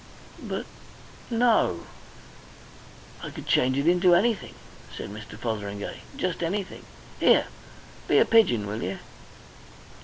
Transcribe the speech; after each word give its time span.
But 0.41 0.65
no" 1.29 1.81
"I 3.23 3.29
could 3.29 3.45
change 3.45 3.77
it 3.77 3.85
into 3.87 4.15
anything," 4.15 4.55
said 4.97 5.11
Mr. 5.11 5.37
Fotheringay. 5.37 5.99
"Just 6.17 6.41
anything. 6.41 6.85
Here! 7.19 7.45
be 8.07 8.17
a 8.17 8.25
pigeon, 8.25 8.65
will 8.65 8.81
you?" 8.81 8.97